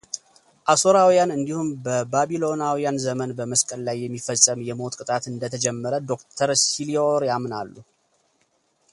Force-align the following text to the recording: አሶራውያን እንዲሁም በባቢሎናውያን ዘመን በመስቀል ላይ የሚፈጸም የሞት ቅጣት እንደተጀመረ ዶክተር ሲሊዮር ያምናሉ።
አሶራውያን 0.73 1.33
እንዲሁም 1.35 1.67
በባቢሎናውያን 1.85 2.97
ዘመን 3.03 3.33
በመስቀል 3.39 3.81
ላይ 3.87 3.97
የሚፈጸም 4.03 4.63
የሞት 4.69 4.95
ቅጣት 5.01 5.23
እንደተጀመረ 5.33 5.93
ዶክተር 6.13 6.51
ሲሊዮር 6.65 7.25
ያምናሉ። 7.31 7.73